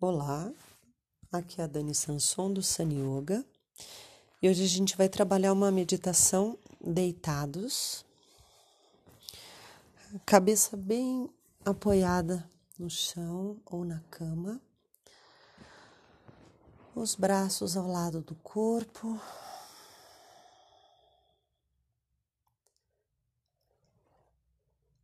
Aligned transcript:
Olá, 0.00 0.52
aqui 1.32 1.60
é 1.60 1.64
a 1.64 1.66
Dani 1.66 1.92
Sanson 1.92 2.52
do 2.52 2.62
Sun 2.62 2.88
Yoga 2.92 3.44
e 4.40 4.48
hoje 4.48 4.62
a 4.62 4.68
gente 4.68 4.96
vai 4.96 5.08
trabalhar 5.08 5.52
uma 5.52 5.72
meditação 5.72 6.56
deitados, 6.80 8.06
cabeça 10.24 10.76
bem 10.76 11.28
apoiada 11.64 12.48
no 12.78 12.88
chão 12.88 13.60
ou 13.66 13.84
na 13.84 13.98
cama, 14.08 14.60
os 16.94 17.16
braços 17.16 17.76
ao 17.76 17.88
lado 17.88 18.20
do 18.20 18.36
corpo. 18.36 19.20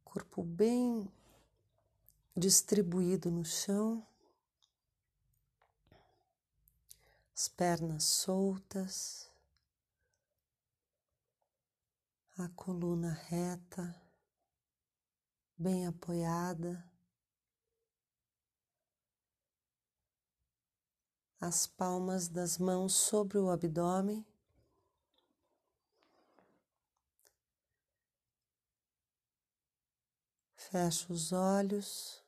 Corpo 0.04 0.40
bem 0.44 1.10
distribuído 2.36 3.28
no 3.28 3.44
chão. 3.44 4.00
As 7.34 7.48
pernas 7.48 8.04
soltas, 8.04 9.28
a 12.38 12.48
coluna 12.50 13.12
reta, 13.28 14.00
bem 15.58 15.84
apoiada, 15.84 16.88
as 21.40 21.66
palmas 21.66 22.28
das 22.28 22.56
mãos 22.56 22.94
sobre 22.94 23.36
o 23.38 23.50
abdômen. 23.50 24.24
Fecha 30.56 31.12
os 31.12 31.32
olhos. 31.32 32.23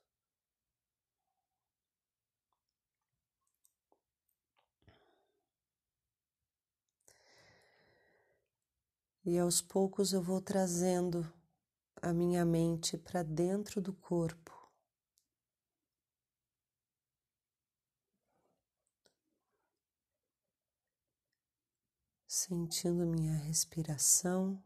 E 9.29 9.41
aos 9.41 9.61
poucos 9.61 10.13
eu 10.13 10.23
vou 10.23 10.41
trazendo 10.41 11.29
a 12.01 12.13
minha 12.13 12.45
mente 12.45 12.97
para 12.97 13.25
dentro 13.25 13.81
do 13.81 13.93
corpo. 13.93 14.53
Sentindo 22.29 23.05
minha 23.05 23.35
respiração. 23.35 24.63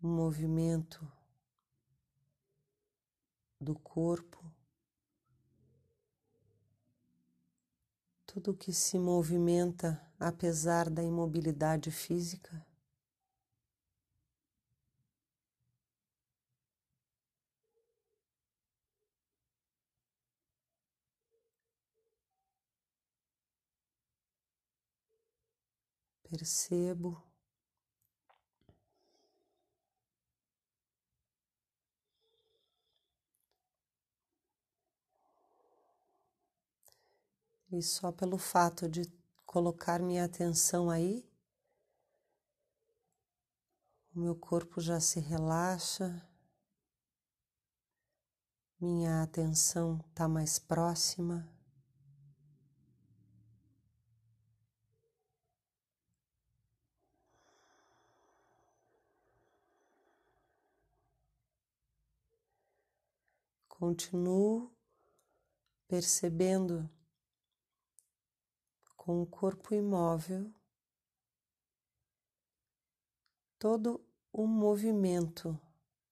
Movimento 0.00 1.00
do 3.60 3.78
corpo. 3.78 4.41
Tudo 8.32 8.54
que 8.54 8.72
se 8.72 8.98
movimenta 8.98 10.00
apesar 10.18 10.88
da 10.88 11.02
imobilidade 11.02 11.90
física. 11.90 12.64
Percebo 26.22 27.22
E 37.72 37.82
só 37.82 38.12
pelo 38.12 38.36
fato 38.36 38.86
de 38.86 39.10
colocar 39.46 39.98
minha 39.98 40.26
atenção 40.26 40.90
aí, 40.90 41.26
o 44.14 44.20
meu 44.20 44.36
corpo 44.36 44.78
já 44.78 45.00
se 45.00 45.18
relaxa, 45.20 46.22
minha 48.78 49.22
atenção 49.22 50.04
está 50.10 50.28
mais 50.28 50.58
próxima. 50.58 51.48
Continuo 63.66 64.70
percebendo 65.88 66.86
com 69.04 69.20
o 69.20 69.26
corpo 69.26 69.74
imóvel, 69.74 70.48
todo 73.58 74.00
o 74.32 74.46
movimento 74.46 75.58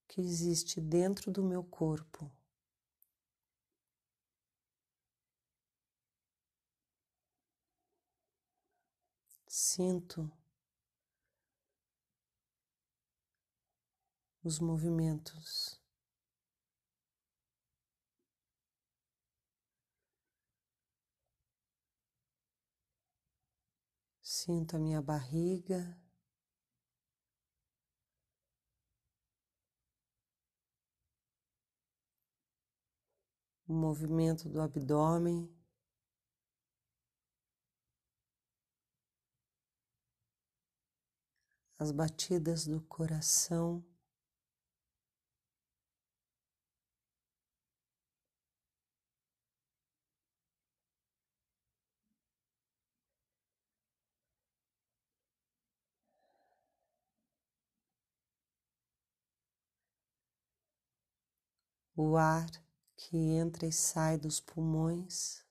que 0.09 0.21
existe 0.21 0.81
dentro 0.81 1.31
do 1.31 1.41
meu 1.41 1.63
corpo. 1.63 2.29
Sinto 9.47 10.29
os 14.43 14.59
movimentos. 14.59 15.80
Sinto 24.43 24.75
a 24.75 24.79
minha 24.79 25.03
barriga. 25.03 26.01
O 33.69 33.75
movimento 33.75 34.49
do 34.49 34.63
abdômen. 34.63 35.55
As 41.79 41.93
batidas 41.93 42.67
do 42.67 42.81
coração. 42.81 43.85
O 62.01 62.17
ar 62.17 62.51
que 62.97 63.17
entra 63.17 63.67
e 63.67 63.73
sai 63.73 64.17
dos 64.17 64.41
pulmões. 64.41 65.45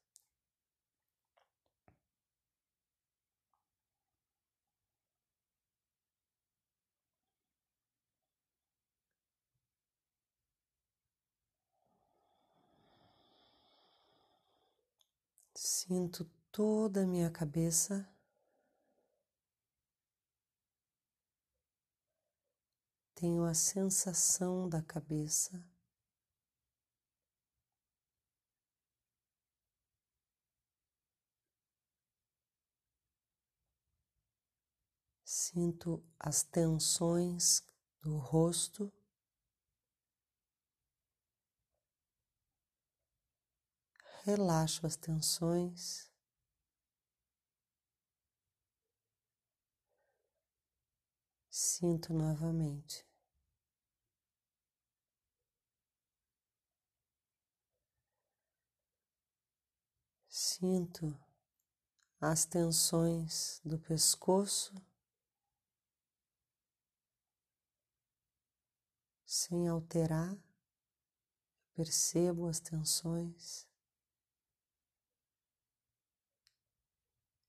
Sinto 15.56 16.26
toda 16.52 17.04
a 17.04 17.06
minha 17.06 17.30
cabeça. 17.30 18.08
Tenho 23.14 23.44
a 23.44 23.54
sensação 23.54 24.70
da 24.70 24.82
cabeça. 24.82 25.62
Sinto 35.52 36.00
as 36.20 36.44
tensões 36.44 37.64
do 38.04 38.18
rosto. 38.18 38.94
Relaxo 44.26 44.86
as 44.86 44.96
tensões. 44.96 46.08
Sinto 51.50 52.14
novamente. 52.14 53.04
Sinto 60.30 61.20
as 62.22 62.46
tensões 62.46 63.60
do 63.66 63.80
pescoço 63.80 64.76
sem 69.40 69.70
alterar, 69.70 70.38
percebo 71.74 72.48
as 72.48 72.60
tensões. 72.60 73.66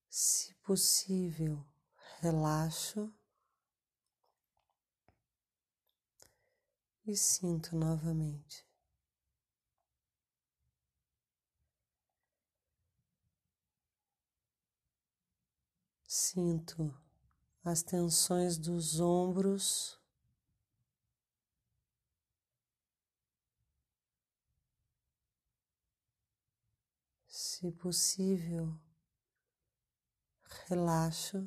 Se 0.09 0.55
possível, 0.63 1.67
relaxo 2.21 3.13
e 7.05 7.17
sinto 7.17 7.75
novamente. 7.75 8.65
Sinto 16.07 16.97
as 17.65 17.83
tensões 17.83 18.57
dos 18.57 19.01
ombros. 19.01 20.00
Se 27.61 27.71
possível, 27.73 28.75
relaxo. 30.67 31.47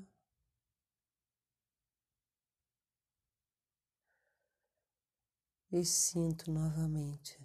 E 5.71 5.83
sinto 5.83 6.51
novamente. 6.51 7.44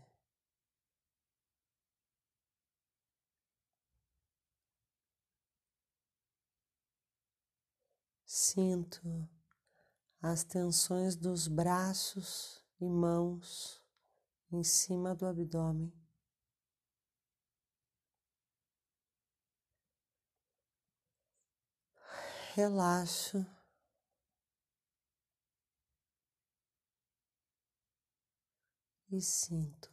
Sinto 8.26 9.26
as 10.20 10.44
tensões 10.44 11.16
dos 11.16 11.48
braços 11.48 12.62
e 12.78 12.86
mãos 12.86 13.82
em 14.52 14.62
cima 14.62 15.14
do 15.14 15.24
abdômen. 15.24 16.07
Relaxo. 22.58 23.46
E 29.12 29.20
sinto. 29.20 29.88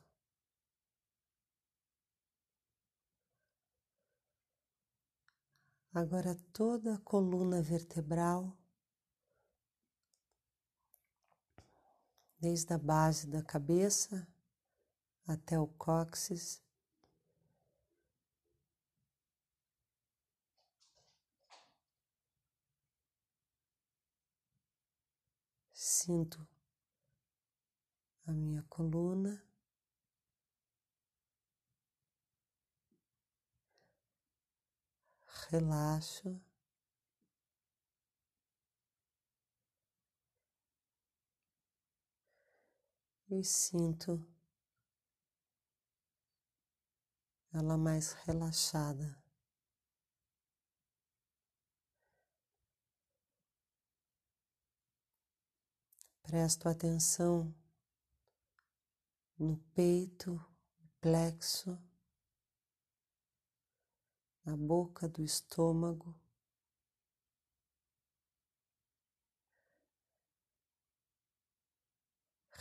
Agora 5.93 6.33
toda 6.51 6.95
a 6.95 6.99
coluna 7.01 7.61
vertebral, 7.61 8.57
desde 12.39 12.73
a 12.73 12.79
base 12.79 13.27
da 13.27 13.43
cabeça 13.43 14.27
até 15.27 15.59
o 15.59 15.67
cóccix. 15.67 16.64
Sinto 25.87 26.47
a 28.25 28.33
minha 28.33 28.63
coluna. 28.63 29.39
relaxo. 35.51 36.41
E 43.29 43.43
sinto 43.43 44.25
ela 47.53 47.77
mais 47.77 48.13
relaxada. 48.25 49.24
Presto 56.35 56.67
atenção 56.67 57.55
no 59.39 59.55
peito, 59.73 60.37
plexo 60.99 61.81
na 64.43 64.57
boca 64.57 65.07
do 65.07 65.23
estômago. 65.23 66.13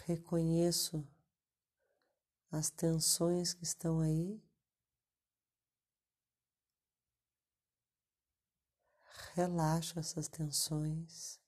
Reconheço 0.07 1.05
as 2.53 2.71
tensões 2.71 3.55
que 3.55 3.65
estão 3.65 3.99
aí. 3.99 4.41
Relaxo 9.35 9.99
essas 9.99 10.29
tensões. 10.29 11.44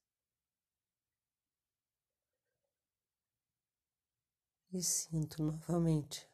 E 4.76 4.82
sinto 4.82 5.42
novamente. 5.42 6.28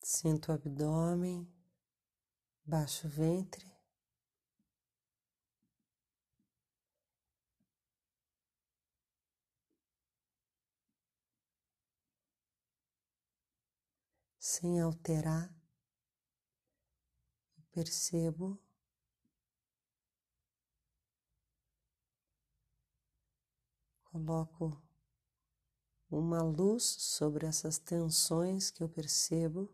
Sinto 0.00 0.52
o 0.52 0.54
abdômen, 0.54 1.52
baixo 2.64 3.08
ventre. 3.08 3.66
Sem 14.38 14.78
alterar, 14.80 15.52
percebo 17.72 18.65
coloco 24.16 24.82
uma 26.10 26.42
luz 26.42 26.82
sobre 26.84 27.46
essas 27.46 27.78
tensões 27.78 28.70
que 28.70 28.82
eu 28.82 28.88
percebo. 28.88 29.70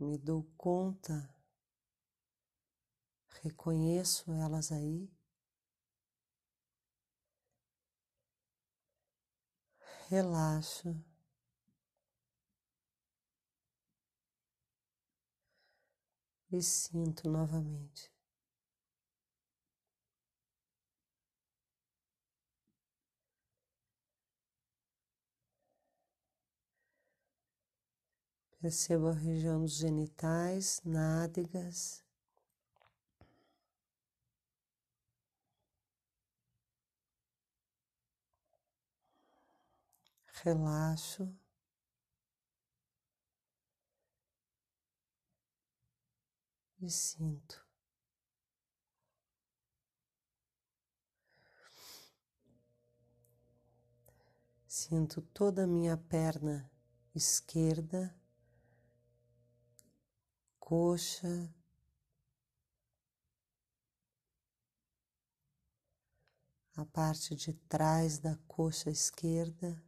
me 0.00 0.16
dou 0.16 0.42
conta, 0.56 1.28
reconheço 3.42 4.32
elas 4.32 4.72
aí. 4.72 5.10
Relaxo. 10.08 10.96
E 16.50 16.60
sinto 16.62 17.28
novamente. 17.28 18.10
Percebo 28.60 29.08
a 29.08 29.12
região 29.12 29.62
dos 29.62 29.72
genitais, 29.72 30.82
nádegas. 30.84 32.04
Relaxo. 40.44 41.34
E 46.82 46.90
sinto. 46.90 47.66
Sinto 54.66 55.22
toda 55.22 55.64
a 55.64 55.66
minha 55.66 55.96
perna 55.96 56.70
esquerda 57.14 58.14
coxa, 60.70 61.52
a 66.76 66.84
parte 66.84 67.34
de 67.34 67.52
trás 67.68 68.20
da 68.20 68.38
coxa 68.46 68.88
esquerda. 68.88 69.82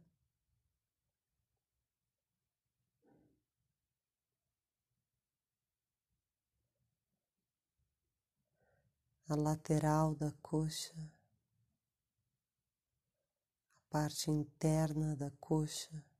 A 9.29 9.35
lateral 9.37 10.13
da 10.15 10.33
coxa, 10.41 10.93
a 13.77 13.89
parte 13.89 14.29
interna 14.29 15.15
da 15.15 15.31
coxa. 15.39 16.12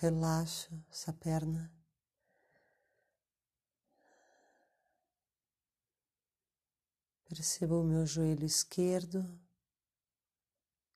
Relaxa 0.00 0.70
essa 0.92 1.12
perna. 1.12 1.74
Perceba 7.24 7.74
o 7.74 7.82
meu 7.82 8.06
joelho 8.06 8.44
esquerdo, 8.44 9.26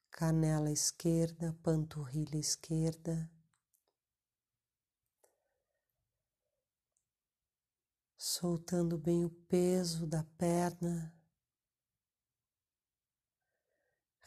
canela 0.08 0.70
esquerda, 0.70 1.52
panturrilha 1.64 2.38
esquerda. 2.38 3.28
Soltando 8.16 8.96
bem 8.96 9.24
o 9.24 9.30
peso 9.30 10.06
da 10.06 10.22
perna, 10.38 11.12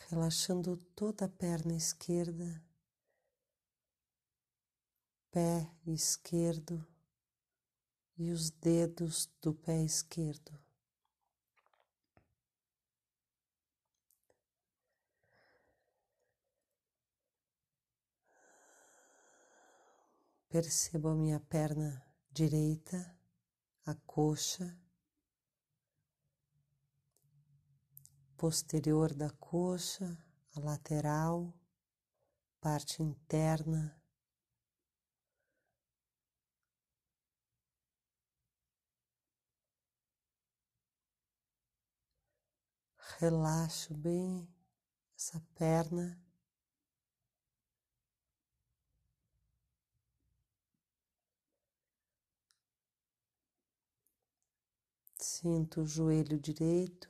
relaxando 0.09 0.75
toda 0.93 1.23
a 1.23 1.29
perna 1.29 1.73
esquerda, 1.73 2.61
pé 5.35 5.69
esquerdo 5.85 6.87
e 8.17 8.31
os 8.31 8.49
dedos 8.51 9.29
do 9.41 9.53
pé 9.53 9.83
esquerdo. 9.83 10.57
Percebo 20.47 21.09
a 21.09 21.15
minha 21.15 21.41
perna 21.41 22.01
direita, 22.31 23.19
a 23.85 23.93
coxa, 23.93 24.79
posterior 28.37 29.13
da 29.13 29.31
coxa, 29.31 30.17
a 30.55 30.61
lateral, 30.61 31.53
parte 32.61 33.03
interna. 33.03 34.01
Relaxo 43.17 43.93
bem 43.93 44.45
essa 45.15 45.41
perna. 45.55 46.21
Sinto 55.17 55.81
o 55.81 55.85
joelho 55.85 56.37
direito. 56.37 57.09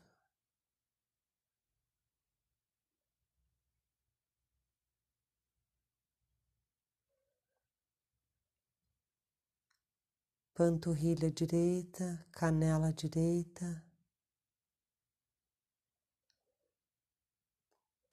Panturrilha 10.53 11.31
direita, 11.31 12.25
canela 12.31 12.93
direita, 12.93 13.84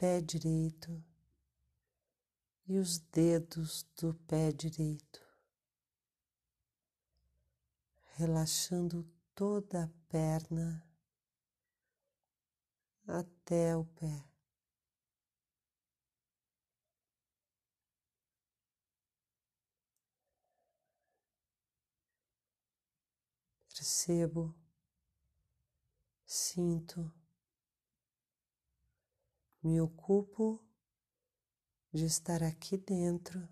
pé 0.03 0.21
direito 0.21 1.01
e 2.67 2.77
os 2.77 2.99
dedos 2.99 3.85
do 3.97 4.13
pé 4.27 4.51
direito, 4.51 5.25
relaxando 8.17 9.09
toda 9.33 9.85
a 9.85 9.89
perna 10.09 10.85
até 13.07 13.77
o 13.77 13.85
pé. 13.85 14.29
Percebo, 23.69 24.53
sinto, 26.27 27.22
me 29.63 29.81
ocupo 29.81 30.61
de 31.93 32.05
estar 32.05 32.43
aqui 32.43 32.77
dentro, 32.77 33.49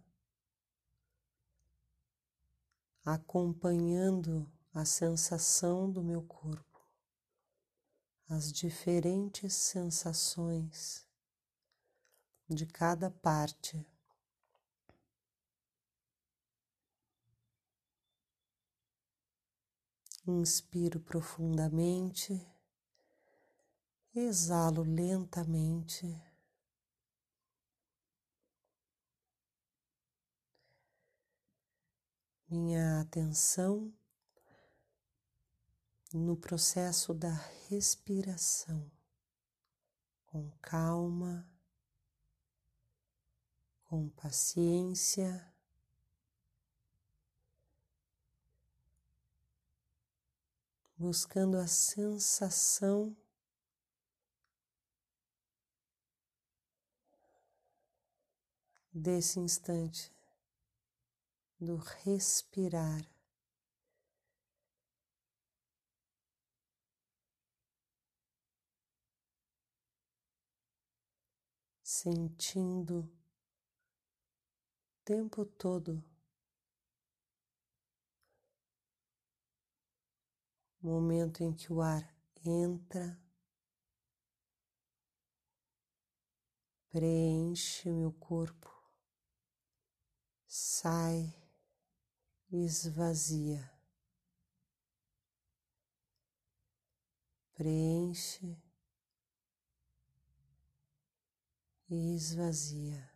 acompanhando 3.05 4.51
a 4.75 4.85
sensação 4.85 5.91
do 5.91 6.03
meu 6.03 6.23
corpo, 6.23 6.81
as 8.29 8.53
diferentes 8.53 9.55
sensações 9.55 11.07
de 12.49 12.67
cada 12.67 13.09
parte. 13.11 13.87
Inspiro 20.27 21.01
profundamente, 21.01 22.50
exalo 24.15 24.83
lentamente. 24.83 26.07
Minha 32.49 33.01
atenção 33.03 33.95
no 36.13 36.37
processo 36.37 37.15
da 37.15 37.33
respiração, 37.69 38.91
com 40.27 40.51
calma, 40.61 41.49
com 43.85 44.09
paciência. 44.09 45.47
Buscando 50.97 51.57
a 51.57 51.69
sensação 51.69 53.17
desse 58.93 59.39
instante 59.39 60.13
do 61.59 61.77
respirar. 61.77 63.07
sentindo 71.83 73.01
o 73.01 73.11
tempo 75.05 75.45
todo 75.45 76.03
momento 80.81 81.43
em 81.43 81.53
que 81.53 81.73
o 81.73 81.83
ar 81.83 82.17
entra, 82.45 83.21
preenche 86.89 87.91
meu 87.91 88.13
corpo, 88.13 88.70
sai, 90.53 91.33
esvazia, 92.51 93.73
preenche 97.55 98.61
e 101.89 102.17
esvazia. 102.17 103.09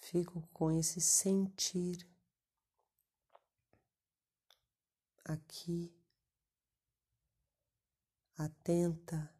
Fico 0.00 0.46
com 0.52 0.70
esse 0.70 1.00
sentir 1.00 2.06
aqui, 5.24 5.90
atenta. 8.36 9.33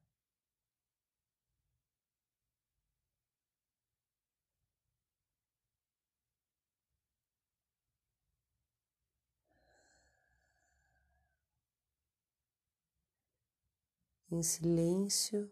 Em 14.30 14.42
silêncio, 14.42 15.50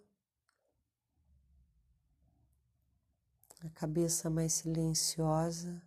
a 3.61 3.71
cabeça 3.71 4.29
mais 4.29 4.55
silenciosa, 4.55 5.81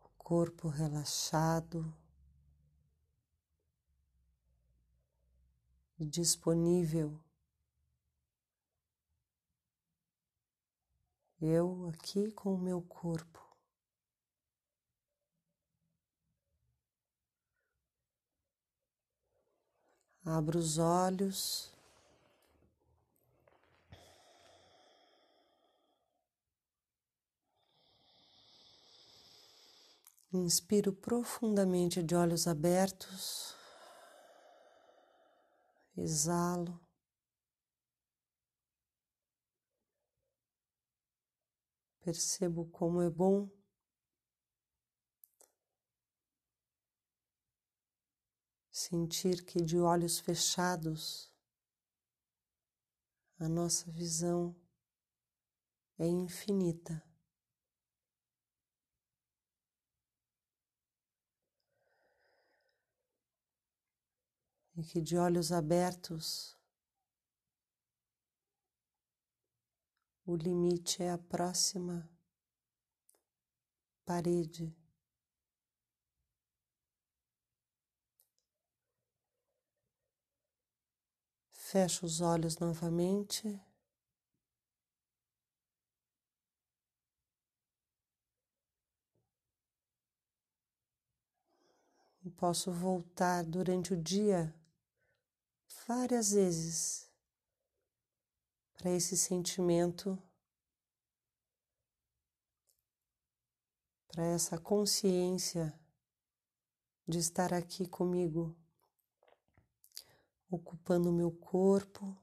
o 0.00 0.08
corpo 0.16 0.68
relaxado 0.68 1.94
e 5.98 6.04
disponível. 6.04 7.18
Eu 11.40 11.86
aqui 11.88 12.30
com 12.32 12.54
o 12.54 12.58
meu 12.58 12.82
corpo. 12.82 13.45
Abra 20.28 20.58
os 20.58 20.76
olhos. 20.76 21.70
Inspiro 30.32 30.92
profundamente 30.92 32.02
de 32.02 32.16
olhos 32.16 32.48
abertos. 32.48 33.54
Exalo. 35.96 36.80
Percebo 42.00 42.66
como 42.66 43.00
é 43.00 43.08
bom 43.08 43.48
sentir 48.76 49.42
que 49.42 49.62
de 49.62 49.78
olhos 49.78 50.18
fechados 50.18 51.32
a 53.38 53.48
nossa 53.48 53.90
visão 53.90 54.54
é 55.98 56.06
infinita. 56.06 57.02
E 64.76 64.82
que 64.82 65.00
de 65.00 65.16
olhos 65.16 65.52
abertos 65.52 66.54
o 70.26 70.36
limite 70.36 71.02
é 71.02 71.12
a 71.12 71.16
próxima 71.16 72.06
parede. 74.04 74.76
Fecho 81.68 82.06
os 82.06 82.20
olhos 82.20 82.58
novamente. 82.58 83.60
E 92.24 92.30
posso 92.30 92.70
voltar 92.70 93.42
durante 93.44 93.92
o 93.92 94.00
dia 94.00 94.54
várias 95.88 96.30
vezes 96.30 97.10
para 98.74 98.92
esse 98.92 99.16
sentimento, 99.16 100.16
para 104.06 104.24
essa 104.24 104.56
consciência 104.56 105.76
de 107.08 107.18
estar 107.18 107.52
aqui 107.52 107.88
comigo 107.88 108.56
ocupando 110.56 111.12
meu 111.12 111.30
corpo, 111.30 112.16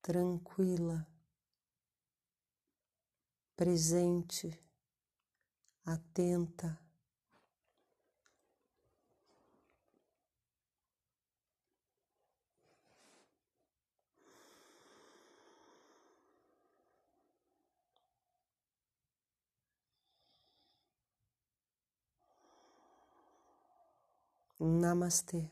tranquila, 0.00 1.06
presente, 3.54 4.58
atenta. 5.84 6.81
Namastê. 24.62 25.50